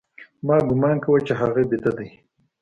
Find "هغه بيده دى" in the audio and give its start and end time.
1.41-2.09